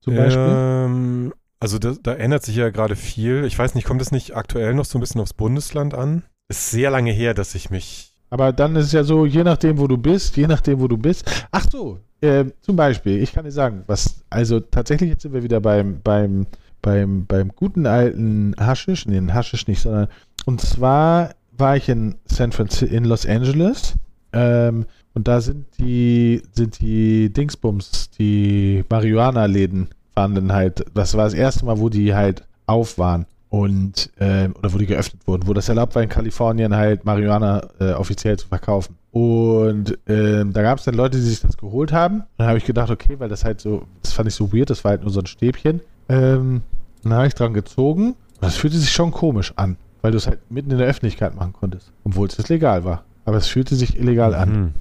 [0.00, 0.42] Zum Beispiel?
[0.42, 3.44] Ähm, also da, da ändert sich ja gerade viel.
[3.44, 6.22] Ich weiß nicht, kommt es nicht aktuell noch so ein bisschen aufs Bundesland an?
[6.48, 9.78] Ist sehr lange her, dass ich mich aber dann ist es ja so, je nachdem,
[9.78, 11.30] wo du bist, je nachdem, wo du bist.
[11.50, 15.42] Ach so, äh, zum Beispiel, ich kann dir sagen, was, also tatsächlich jetzt sind wir
[15.42, 16.46] wieder beim, beim,
[16.82, 20.08] beim, beim guten alten Haschisch, nee, Haschisch nicht, sondern,
[20.46, 23.94] und zwar war ich in San Francisco, in Los Angeles,
[24.32, 31.24] ähm, und da sind die, sind die Dingsbums, die Marihuana-Läden waren dann halt, das war
[31.24, 35.46] das erste Mal, wo die halt auf waren und äh, oder wo die geöffnet wurden,
[35.46, 38.96] wo das erlaubt war in Kalifornien halt Marihuana äh, offiziell zu verkaufen.
[39.10, 42.24] Und äh, da gab es dann Leute, die sich das geholt haben.
[42.36, 44.84] Dann habe ich gedacht, okay, weil das halt so, das fand ich so weird, das
[44.84, 45.80] war halt nur so ein Stäbchen.
[46.08, 46.62] Ähm,
[47.02, 48.08] dann habe ich dran gezogen.
[48.08, 51.34] Und das fühlte sich schon komisch an, weil du es halt mitten in der Öffentlichkeit
[51.34, 53.04] machen konntest, obwohl es legal war.
[53.24, 54.72] Aber es fühlte sich illegal an.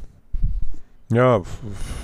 [1.10, 1.16] Mhm.
[1.16, 1.42] Ja,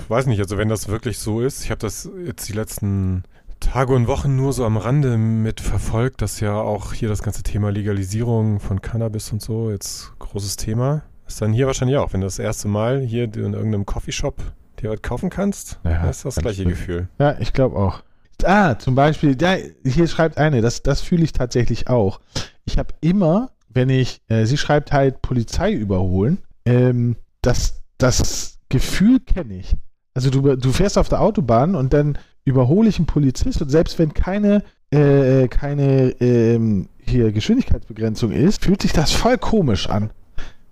[0.08, 3.24] weiß nicht, also wenn das wirklich so ist, ich habe das jetzt die letzten
[3.60, 7.42] Tage und Wochen nur so am Rande mit verfolgt, dass ja auch hier das ganze
[7.42, 11.02] Thema Legalisierung von Cannabis und so jetzt großes Thema.
[11.26, 14.42] Ist dann hier wahrscheinlich auch, wenn du das erste Mal hier in irgendeinem Coffeeshop
[14.80, 16.70] dir was kaufen kannst, ja, ist das gleiche stimmt.
[16.76, 17.08] Gefühl.
[17.18, 18.02] Ja, ich glaube auch.
[18.42, 22.20] Ah, zum Beispiel, ja, hier schreibt eine, das, das fühle ich tatsächlich auch.
[22.64, 29.20] Ich habe immer, wenn ich, äh, sie schreibt halt Polizei überholen, ähm, das, das Gefühl
[29.20, 29.76] kenne ich.
[30.14, 33.98] Also du, du fährst auf der Autobahn und dann überhole ich einen Polizist und selbst
[33.98, 40.10] wenn keine, äh, keine ähm, hier Geschwindigkeitsbegrenzung ist, fühlt sich das voll komisch an.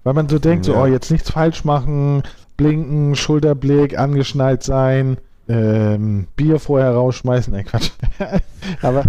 [0.04, 0.74] Weil man so denkt, ja.
[0.74, 2.22] so, oh, jetzt nichts falsch machen,
[2.56, 5.16] blinken, Schulterblick, angeschnallt sein,
[5.48, 7.90] ähm, Bier vorher rausschmeißen, nein, Quatsch.
[8.82, 9.04] Aber,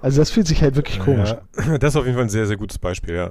[0.00, 1.78] also das fühlt sich halt wirklich komisch ja.
[1.78, 3.30] Das ist auf jeden Fall ein sehr, sehr gutes Beispiel, ja.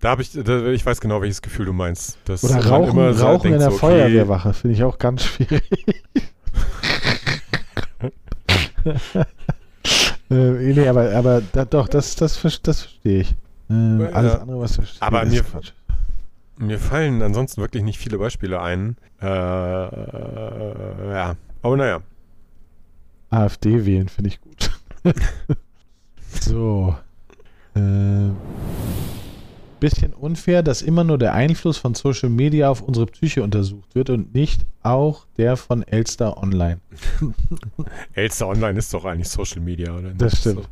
[0.00, 2.18] Da habe ich, da, ich weiß genau, welches Gefühl du meinst.
[2.26, 5.62] Dass Oder Rauchen, immer Rauchen in der so, okay, Feuerwehrwache, finde ich auch ganz schwierig.
[10.30, 13.34] äh, nee, aber, aber da, doch, das, das, das verstehe ich.
[13.68, 15.72] Äh, alles andere, was verstehe Aber mir, Quatsch.
[16.58, 18.96] mir fallen ansonsten wirklich nicht viele Beispiele ein.
[19.20, 19.90] Äh, ja,
[21.62, 22.00] aber naja.
[23.30, 24.70] AfD wählen finde ich gut.
[26.40, 26.94] so.
[27.74, 28.30] Äh
[29.80, 34.10] bisschen unfair, dass immer nur der Einfluss von Social Media auf unsere Psyche untersucht wird
[34.10, 36.80] und nicht auch der von Elster Online.
[38.14, 40.08] Elster Online ist doch eigentlich Social Media, oder?
[40.08, 40.22] Nicht?
[40.22, 40.68] Das stimmt.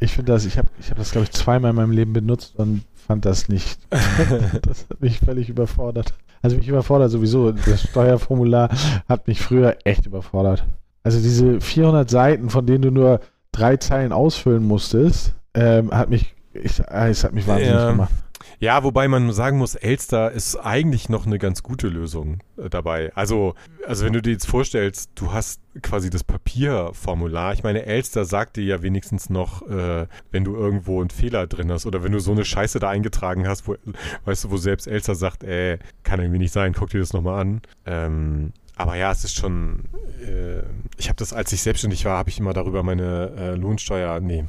[0.00, 2.54] Ich finde das, ich habe ich hab das, glaube ich, zweimal in meinem Leben benutzt
[2.56, 3.78] und fand das nicht.
[3.90, 6.14] das hat mich völlig überfordert.
[6.40, 7.52] Also mich überfordert sowieso.
[7.52, 8.70] Das Steuerformular
[9.08, 10.64] hat mich früher echt überfordert.
[11.02, 16.34] Also diese 400 Seiten, von denen du nur drei Zeilen ausfüllen musstest, ähm, hat mich
[16.62, 17.90] ich, ah, es hat mich wahnsinnig ja.
[17.90, 18.12] gemacht.
[18.60, 23.12] Ja, wobei man sagen muss, Elster ist eigentlich noch eine ganz gute Lösung äh, dabei.
[23.14, 23.54] Also,
[23.86, 27.52] also wenn du dir jetzt vorstellst, du hast quasi das Papierformular.
[27.52, 31.70] Ich meine, Elster sagt dir ja wenigstens noch, äh, wenn du irgendwo einen Fehler drin
[31.70, 33.76] hast oder wenn du so eine Scheiße da eingetragen hast, wo,
[34.24, 37.40] weißt du, wo selbst Elster sagt, äh, kann irgendwie nicht sein, guck dir das nochmal
[37.40, 37.62] an.
[37.86, 39.84] Ähm, aber ja, es ist schon,
[40.24, 40.62] äh,
[40.96, 44.44] ich habe das, als ich selbstständig war, habe ich immer darüber meine äh, Lohnsteuer, nee,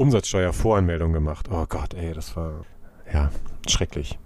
[0.00, 1.48] Umsatzsteuervoranmeldung gemacht.
[1.52, 2.64] Oh Gott, ey, das war
[3.12, 3.30] ja
[3.68, 4.18] schrecklich.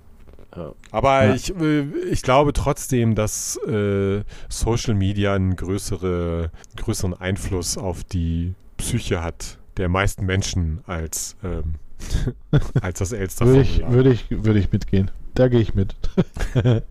[0.92, 1.34] Aber ja.
[1.34, 8.54] ich, äh, ich glaube trotzdem, dass äh, Social Media einen größere, größeren Einfluss auf die
[8.76, 11.74] Psyche hat der meisten Menschen als, ähm,
[12.80, 13.44] als das Elster.
[13.46, 15.10] würde, ich, würde, ich, würde ich mitgehen.
[15.34, 15.96] Da gehe ich mit.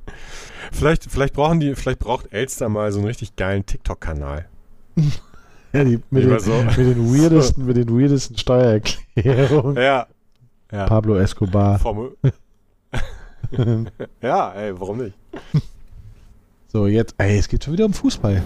[0.73, 4.49] vielleicht, vielleicht brauchen die, vielleicht braucht Elster mal so einen richtig geilen TikTok-Kanal.
[5.73, 6.51] Ja, die, mit, den, so.
[6.51, 9.75] mit, den, weirdesten, mit den weirdesten Steuererklärungen.
[9.77, 10.07] Ja.
[10.71, 10.85] ja.
[10.85, 11.79] Pablo Escobar.
[14.21, 15.17] ja, ey, warum nicht?
[16.67, 18.41] So, jetzt, ey, es geht schon wieder um Fußball.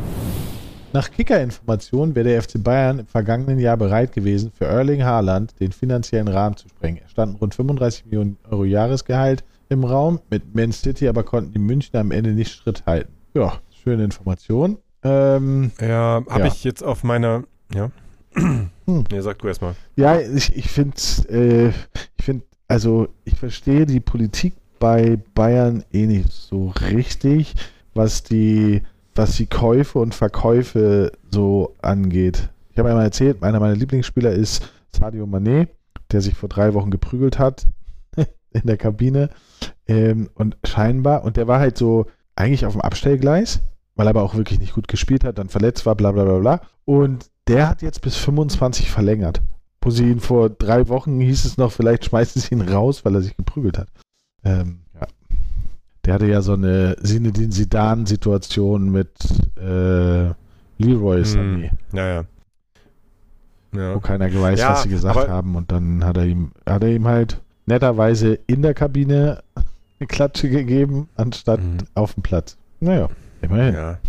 [0.93, 5.73] Nach Kicker-Informationen wäre der FC Bayern im vergangenen Jahr bereit gewesen, für Erling Haaland den
[5.73, 7.01] finanziellen Rahmen zu sprengen.
[7.03, 11.59] Er standen rund 35 Millionen Euro Jahresgehalt im Raum, mit Man City aber konnten die
[11.59, 13.11] Münchner am Ende nicht Schritt halten.
[13.33, 14.77] Ja, schöne Information.
[15.03, 16.47] Ähm, ja, habe ja.
[16.47, 17.43] ich jetzt auf meiner.
[17.73, 17.91] Ja.
[18.89, 19.03] Hm.
[19.11, 19.75] Ja, sag du erstmal.
[19.97, 20.95] Ja, ich, ich finde,
[21.27, 21.73] äh,
[22.17, 27.55] ich finde, also ich verstehe die Politik bei Bayern eh nicht so richtig,
[27.93, 28.83] was die,
[29.13, 32.47] was die Käufe und Verkäufe so angeht.
[32.71, 35.67] Ich habe einmal erzählt, einer meiner Lieblingsspieler ist Sadio Mané,
[36.11, 37.67] der sich vor drei Wochen geprügelt hat
[38.51, 39.29] in der Kabine.
[39.87, 42.05] Ähm, und scheinbar, und der war halt so
[42.35, 43.59] eigentlich auf dem Abstellgleis
[43.97, 46.37] weil er aber auch wirklich nicht gut gespielt hat, dann verletzt war, bla bla bla
[46.37, 46.61] bla.
[46.85, 49.41] Und der hat jetzt bis 25 verlängert.
[49.81, 53.15] Wo sie ihn vor drei Wochen hieß es noch, vielleicht schmeißen sie ihn raus, weil
[53.15, 53.87] er sich geprügelt hat.
[54.43, 55.07] Ähm, ja.
[56.05, 59.11] Der hatte ja so eine Sinedin Sidan-Situation mit
[59.57, 60.27] äh,
[60.77, 61.25] Leroy hm.
[61.25, 61.71] Sané.
[61.71, 62.23] Hm, ja, ja.
[63.75, 63.95] Ja.
[63.95, 65.55] Wo keiner weiß, ja, was sie gesagt haben.
[65.55, 69.43] Und dann hat er ihm, hat er ihm halt netterweise in der Kabine
[69.99, 71.77] eine Klatsche gegeben, anstatt mhm.
[71.95, 72.57] auf dem Platz.
[72.79, 73.09] Naja,
[73.41, 73.73] immerhin.
[73.75, 73.99] Ja.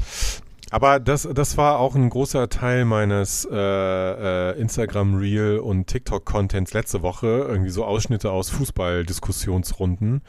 [0.70, 7.00] Aber das, das war auch ein großer Teil meines äh, äh, Instagram-Reel und TikTok-Contents letzte
[7.02, 7.26] Woche.
[7.48, 10.20] Irgendwie so Ausschnitte aus Fußball-Diskussionsrunden.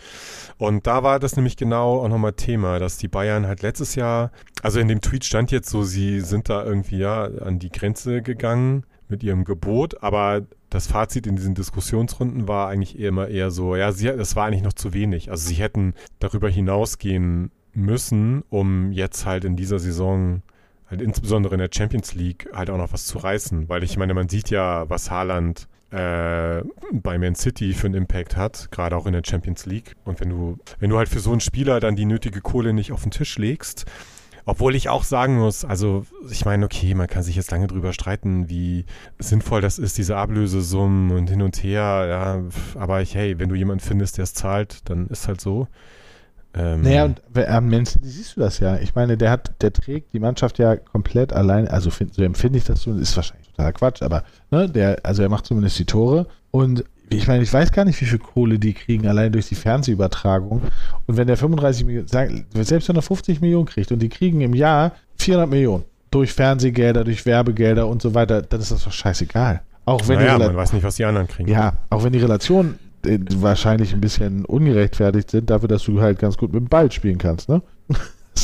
[0.57, 4.31] Und da war das nämlich genau auch nochmal Thema, dass die Bayern halt letztes Jahr,
[4.63, 8.21] also in dem Tweet stand jetzt so, sie sind da irgendwie ja an die Grenze
[8.21, 13.75] gegangen mit ihrem Gebot, aber das Fazit in diesen Diskussionsrunden war eigentlich immer eher so,
[13.75, 15.31] ja, sie, das war eigentlich noch zu wenig.
[15.31, 20.41] Also sie hätten darüber hinausgehen müssen, um jetzt halt in dieser Saison
[20.89, 23.69] halt insbesondere in der Champions League halt auch noch was zu reißen.
[23.69, 28.38] Weil ich meine, man sieht ja, was Haaland äh, bei Man City für einen Impact
[28.38, 29.95] hat, gerade auch in der Champions League.
[30.05, 32.91] Und wenn du, wenn du halt für so einen Spieler dann die nötige Kohle nicht
[32.91, 33.86] auf den Tisch legst,
[34.45, 37.93] obwohl ich auch sagen muss, also ich meine, okay, man kann sich jetzt lange drüber
[37.93, 38.86] streiten, wie
[39.19, 43.55] sinnvoll das ist, diese Ablösesummen und hin und her, ja, aber ich, hey, wenn du
[43.55, 45.67] jemanden findest, der es zahlt, dann ist halt so.
[46.53, 48.77] Ähm, naja, und am Menschen siehst du das ja.
[48.77, 52.57] Ich meine, der hat, der trägt die Mannschaft ja komplett allein, also find, so empfinde
[52.57, 55.85] ich das so, ist wahrscheinlich totaler Quatsch, aber ne, der, also er macht zumindest die
[55.85, 59.47] Tore und ich meine, ich weiß gar nicht, wie viel Kohle die kriegen, allein durch
[59.47, 60.62] die Fernsehübertragung.
[61.07, 64.53] Und wenn der 35 Millionen, selbst wenn er 50 Millionen kriegt und die kriegen im
[64.53, 69.62] Jahr 400 Millionen durch Fernsehgelder, durch Werbegelder und so weiter, dann ist das doch scheißegal.
[69.85, 71.49] Auch wenn naja, man weiß nicht, was die anderen kriegen.
[71.49, 76.19] Ja, auch wenn die Relationen äh, wahrscheinlich ein bisschen ungerechtfertigt sind, dafür, dass du halt
[76.19, 77.62] ganz gut mit dem Ball spielen kannst, ne?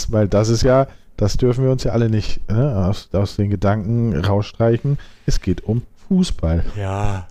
[0.09, 0.87] Weil das ist ja,
[1.17, 4.97] das dürfen wir uns ja alle nicht ne, aus, aus den Gedanken rausstreichen.
[5.25, 6.65] Es geht um Fußball.
[6.77, 7.27] Ja,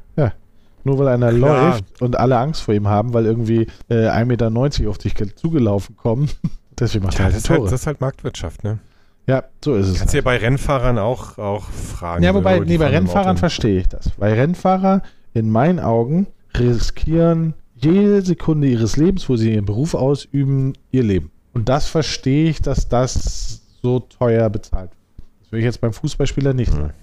[0.85, 1.73] nur weil einer Klar.
[1.73, 5.97] läuft und alle Angst vor ihm haben, weil irgendwie äh, 1,90 Meter auf dich zugelaufen
[5.97, 6.29] kommen.
[6.79, 8.79] Deswegen macht ja, er halt das, ist halt, das ist halt Marktwirtschaft, ne?
[9.27, 9.99] Ja, so ist es.
[9.99, 10.25] Kannst du halt.
[10.27, 12.23] ja bei Rennfahrern auch, auch fragen.
[12.23, 14.11] Ja, wobei, nee, bei Rennfahrern verstehe ich das.
[14.19, 16.27] Weil Rennfahrer in meinen Augen
[16.59, 21.31] riskieren jede Sekunde ihres Lebens, wo sie ihren Beruf ausüben, ihr Leben.
[21.53, 25.29] Und das verstehe ich, dass das so teuer bezahlt wird.
[25.41, 26.81] Das würde ich jetzt beim Fußballspieler nicht hm.
[26.81, 26.95] sagen.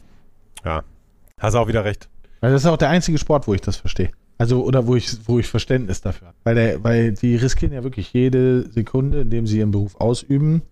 [0.65, 0.83] Ja,
[1.39, 2.09] hast auch wieder recht.
[2.39, 4.11] Weil das ist auch der einzige Sport, wo ich das verstehe.
[4.37, 6.37] Also, oder wo ich, wo ich Verständnis dafür habe.
[6.43, 10.63] Weil, der, weil die riskieren ja wirklich jede Sekunde, indem sie ihren Beruf ausüben.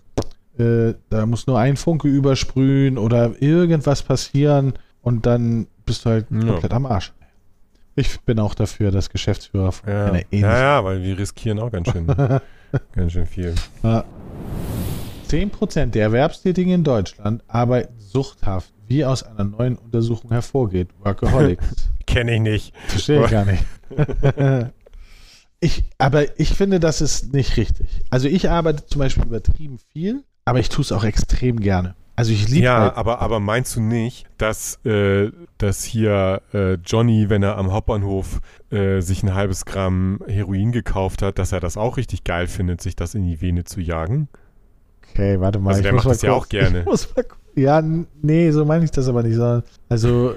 [0.58, 6.26] Äh, da muss nur ein Funke übersprühen oder irgendwas passieren und dann bist du halt
[6.32, 6.40] ja.
[6.40, 7.14] komplett am Arsch.
[8.00, 10.06] Ich bin auch dafür, dass Geschäftsführer von ja.
[10.06, 10.50] einer ähnlichen.
[10.50, 12.08] Ja, ja, weil wir riskieren auch ganz schön,
[12.96, 13.56] ganz schön viel.
[13.84, 14.06] Ja.
[15.30, 20.90] 10% der Erwerbstätigen in Deutschland arbeiten suchthaft wie aus einer neuen Untersuchung hervorgeht.
[21.00, 21.90] Workaholics.
[22.08, 22.74] Kenne ich nicht.
[22.88, 23.64] Verstehe ich gar nicht.
[25.60, 28.02] ich, aber ich finde, das ist nicht richtig.
[28.10, 31.96] Also ich arbeite zum Beispiel übertrieben viel, aber ich tue es auch extrem gerne.
[32.20, 36.74] Also ich liebe Ja, halt aber, aber meinst du nicht, dass, äh, dass hier äh,
[36.86, 41.62] Johnny, wenn er am Hauptbahnhof äh, sich ein halbes Gramm Heroin gekauft hat, dass er
[41.62, 44.28] das auch richtig geil findet, sich das in die Vene zu jagen?
[45.12, 45.70] Okay, warte mal.
[45.70, 46.86] Also der macht das ja auch gerne.
[47.56, 49.36] Ja, nee, so meine ich das aber nicht.
[49.36, 50.36] Sondern, also,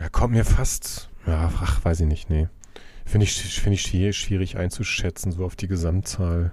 [0.00, 2.48] Ja, kommt mir fast, ja, ach, weiß ich nicht, nee.
[3.04, 6.52] Finde ich, find ich schwierig einzuschätzen, so auf die Gesamtzahl.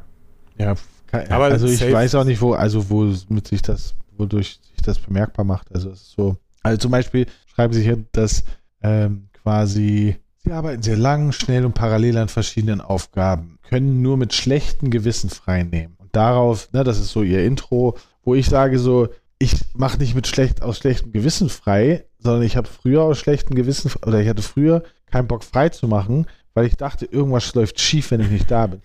[0.58, 0.76] Ja,
[1.08, 4.82] kann, aber also ich weiß auch nicht, wo, also wo mit sich das, wodurch sich
[4.84, 5.74] das bemerkbar macht.
[5.74, 8.44] Also es ist so, also zum Beispiel schreiben sie hier, dass
[8.82, 14.34] ähm, quasi sie arbeiten sehr lang, schnell und parallel an verschiedenen Aufgaben, können nur mit
[14.34, 15.96] schlechtem Gewissen frei nehmen.
[15.98, 20.14] Und darauf, ne, das ist so ihr Intro, wo ich sage so, ich mache nicht
[20.14, 24.30] mit schlecht aus schlechtem Gewissen frei, sondern ich habe früher aus schlechtem Gewissen oder ich
[24.30, 28.30] hatte früher keinen Bock frei zu machen, weil ich dachte, irgendwas läuft schief, wenn ich
[28.30, 28.82] nicht da bin.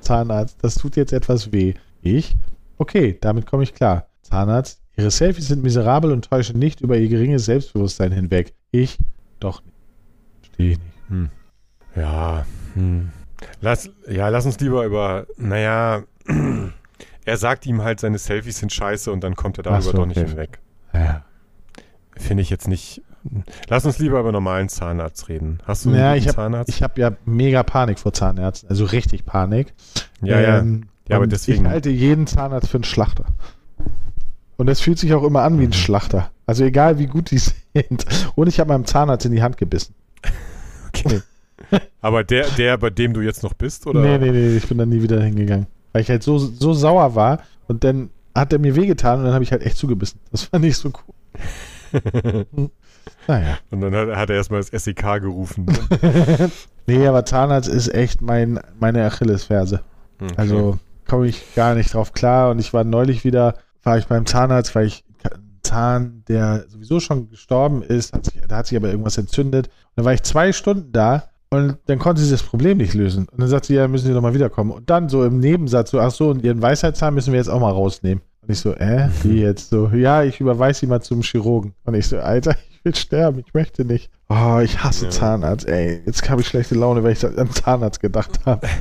[0.00, 1.74] Zahnarzt, das tut jetzt etwas weh.
[2.00, 2.36] Ich?
[2.78, 4.08] Okay, damit komme ich klar.
[4.22, 8.54] Zahnarzt, Ihre Selfies sind miserabel und täuschen nicht über Ihr geringes Selbstbewusstsein hinweg.
[8.70, 8.98] Ich?
[9.38, 9.74] Doch nicht.
[10.40, 10.92] Verstehe ich nicht.
[11.08, 11.30] Hm.
[11.96, 13.10] Ja, hm.
[13.60, 16.02] Lass, ja, lass uns lieber über, naja,
[17.24, 20.06] er sagt ihm halt, seine Selfies sind scheiße und dann kommt er darüber so, doch
[20.06, 20.28] nicht okay.
[20.28, 20.58] hinweg.
[20.92, 21.24] Ja.
[22.16, 23.02] Finde ich jetzt nicht.
[23.68, 25.58] Lass uns lieber über normalen Zahnarzt reden.
[25.64, 26.70] Hast du einen ja, ich hab, Zahnarzt?
[26.70, 29.74] Ich habe ja mega Panik vor Zahnärzten, also richtig Panik.
[30.22, 30.88] Ja, ähm, ja.
[31.10, 31.64] Ja, aber deswegen.
[31.64, 33.24] Ich halte jeden Zahnarzt für einen Schlachter.
[34.60, 35.72] Und es fühlt sich auch immer an wie ein mhm.
[35.72, 36.32] Schlachter.
[36.44, 37.38] Also egal wie gut die
[37.74, 38.04] sind.
[38.34, 39.94] Und ich habe meinem Zahnarzt in die Hand gebissen.
[40.92, 41.20] Okay.
[42.00, 44.00] aber der, der, bei dem du jetzt noch bist, oder?
[44.00, 45.68] Nee, nee, nee, ich bin da nie wieder hingegangen.
[45.92, 49.34] Weil ich halt so, so sauer war und dann hat er mir wehgetan und dann
[49.34, 50.18] habe ich halt echt zugebissen.
[50.32, 52.46] Das war nicht so cool.
[53.28, 53.58] naja.
[53.70, 55.66] Und dann hat, hat er erstmal das SEK gerufen.
[56.88, 59.82] nee, aber Zahnarzt ist echt mein, meine Achillesferse.
[60.20, 60.34] Okay.
[60.36, 62.50] Also komme ich gar nicht drauf klar.
[62.50, 67.00] Und ich war neulich wieder war ich beim Zahnarzt, weil ich einen Zahn, der sowieso
[67.00, 69.66] schon gestorben ist, hat sich, da hat sich aber irgendwas entzündet.
[69.68, 73.26] Und dann war ich zwei Stunden da und dann konnte sie das Problem nicht lösen.
[73.28, 74.70] Und dann sagt sie, ja, müssen Sie doch mal wiederkommen.
[74.70, 77.60] Und dann so im Nebensatz, so, ach so, und Ihren Weisheitszahn müssen wir jetzt auch
[77.60, 78.22] mal rausnehmen.
[78.42, 79.88] Und ich so, äh, wie jetzt so?
[79.88, 81.74] Ja, ich überweise Sie mal zum Chirurgen.
[81.84, 84.10] Und ich so, Alter, ich will sterben, ich möchte nicht.
[84.28, 85.10] Oh, ich hasse ja.
[85.10, 86.02] Zahnarzt, ey.
[86.06, 88.66] Jetzt habe ich schlechte Laune, weil ich an Zahnarzt gedacht habe.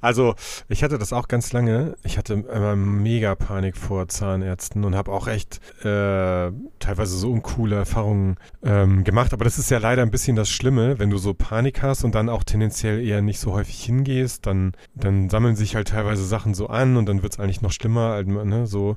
[0.00, 0.34] Also,
[0.68, 1.96] ich hatte das auch ganz lange.
[2.04, 7.76] Ich hatte immer mega Panik vor Zahnärzten und habe auch echt äh, teilweise so uncoole
[7.76, 9.32] Erfahrungen ähm, gemacht.
[9.32, 12.14] Aber das ist ja leider ein bisschen das Schlimme, wenn du so Panik hast und
[12.14, 16.54] dann auch tendenziell eher nicht so häufig hingehst, dann, dann sammeln sich halt teilweise Sachen
[16.54, 18.22] so an und dann wird es eigentlich noch schlimmer.
[18.22, 18.96] Ne, so.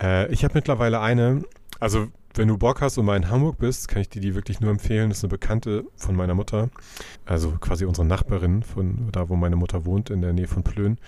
[0.00, 1.42] Äh, ich habe mittlerweile eine,
[1.80, 4.60] also wenn du Bock hast und mal in Hamburg bist, kann ich dir die wirklich
[4.60, 5.08] nur empfehlen.
[5.08, 6.68] Das ist eine Bekannte von meiner Mutter,
[7.24, 10.98] also quasi unsere Nachbarin von da, wo meine Mutter wohnt, in der Nähe von Plön.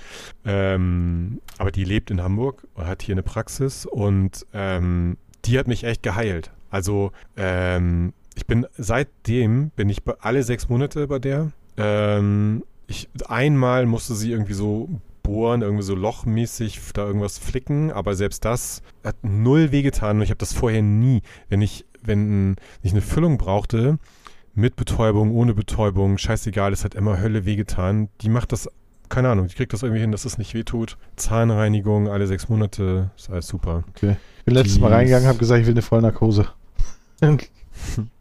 [0.44, 5.84] Ähm, aber die lebt in Hamburg hat hier eine Praxis und ähm, die hat mich
[5.84, 6.50] echt geheilt.
[6.70, 11.52] Also ähm, ich bin seitdem bin ich alle sechs Monate bei der.
[11.76, 14.88] Ähm, ich, einmal musste sie irgendwie so
[15.26, 20.30] bohren, irgendwie so lochmäßig da irgendwas flicken, aber selbst das hat null wehgetan und ich
[20.30, 21.22] habe das vorher nie.
[21.48, 23.98] Wenn ich, wenn ich eine Füllung brauchte,
[24.54, 28.08] mit Betäubung, ohne Betäubung, scheißegal, es hat immer Hölle wehgetan.
[28.20, 28.70] Die macht das,
[29.08, 30.96] keine Ahnung, die kriegt das irgendwie hin, dass es nicht wehtut.
[31.16, 33.84] Zahnreinigung alle sechs Monate, ist alles super.
[33.90, 34.16] Okay.
[34.38, 36.46] Ich bin letztes Mal reingegangen, habe gesagt, ich will eine Vollnarkose.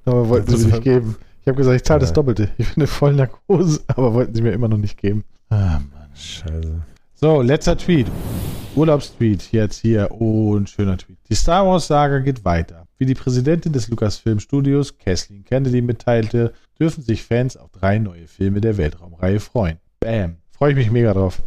[0.05, 1.15] aber wollten sie mir nicht geben.
[1.41, 2.49] Ich habe gesagt, ich zahle das Doppelte.
[2.57, 5.23] Ich will eine Vollnarkose, aber wollten sie mir immer noch nicht geben.
[5.49, 6.09] Ah, Mann.
[6.15, 6.81] Scheiße.
[7.17, 8.07] So, letzter Tweet.
[8.75, 10.09] Urlaubstweet jetzt hier.
[10.11, 11.17] Oh, ein schöner Tweet.
[11.29, 12.87] Die Star Wars-Saga geht weiter.
[12.97, 18.27] Wie die Präsidentin des Lucasfilm Studios, Kathleen Kennedy, mitteilte, dürfen sich Fans auf drei neue
[18.27, 19.77] Filme der Weltraumreihe freuen.
[20.01, 20.35] Bam.
[20.51, 21.41] Freue ich mich mega drauf.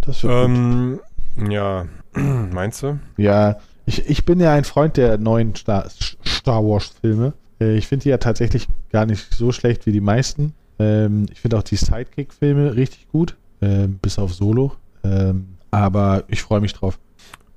[0.00, 0.98] Das wird ähm,
[1.36, 1.52] gut.
[1.52, 2.98] Ja, meinst du?
[3.18, 5.88] Ja, ich, ich bin ja ein Freund der neuen Star,
[6.26, 7.34] Star Wars-Filme.
[7.60, 10.54] Äh, ich finde die ja tatsächlich gar nicht so schlecht wie die meisten.
[10.80, 14.72] Ähm, ich finde auch die Sidekick-Filme richtig gut äh, bis auf Solo.
[15.04, 16.98] Ähm, aber ich freue mich drauf.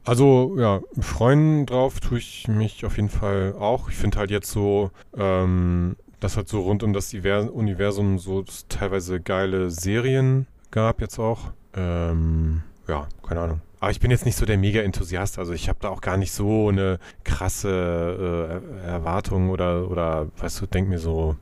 [0.05, 3.89] Also ja, freuen drauf tue ich mich auf jeden Fall auch.
[3.89, 9.21] Ich finde halt jetzt so, ähm, dass halt so rund um das Universum so teilweise
[9.21, 11.51] geile Serien gab jetzt auch.
[11.75, 13.61] Ähm, ja, keine Ahnung.
[13.79, 15.39] Aber ich bin jetzt nicht so der Mega-Enthusiast.
[15.39, 20.61] Also ich habe da auch gar nicht so eine krasse äh, Erwartung oder, oder, weißt
[20.61, 21.35] du, denk mir so,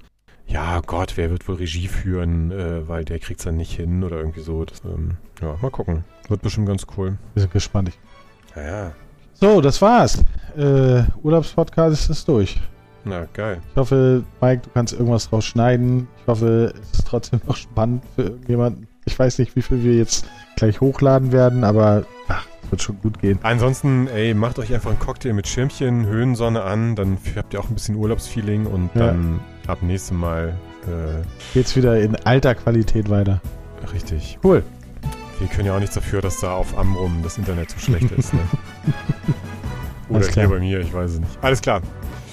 [0.51, 4.03] ja Gott, wer wird wohl Regie führen, äh, weil der kriegt es dann nicht hin
[4.03, 4.65] oder irgendwie so.
[4.65, 6.03] Das, ähm, ja, mal gucken.
[6.27, 7.17] Wird bestimmt ganz cool.
[7.33, 7.91] Wir sind gespannt.
[8.55, 8.91] Ja, ja.
[9.33, 10.23] So, das war's.
[10.57, 12.59] Äh, Urlaubspodcast ist durch.
[13.03, 13.59] Na, geil.
[13.71, 16.07] Ich hoffe, Mike, du kannst irgendwas draus schneiden.
[16.21, 18.87] Ich hoffe, es ist trotzdem noch spannend für irgendjemanden.
[19.05, 23.19] Ich weiß nicht, wie viel wir jetzt gleich hochladen werden, aber ach, wird schon gut
[23.19, 23.39] gehen.
[23.41, 27.69] Ansonsten, ey, macht euch einfach einen Cocktail mit Schirmchen, Höhensonne an, dann habt ihr auch
[27.69, 29.07] ein bisschen Urlaubsfeeling und ja.
[29.07, 29.39] dann
[29.72, 30.54] ab nächstem Mal
[30.84, 33.42] äh, geht's wieder in alter Qualität weiter.
[33.94, 34.38] Richtig.
[34.44, 34.63] Cool.
[35.40, 38.34] Wir können ja auch nichts dafür, dass da auf Amrum das Internet so schlecht ist.
[38.34, 38.42] Ne?
[40.10, 41.40] Oder hier bei mir, ich weiß es nicht.
[41.42, 41.82] Alles klar.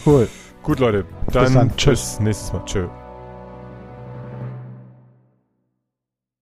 [0.05, 0.28] Cool.
[0.62, 1.05] Gut, Leute.
[1.32, 1.76] Dann bis, dann.
[1.76, 2.16] Tschüss.
[2.16, 2.64] bis nächstes Mal.
[2.66, 2.89] Tschö.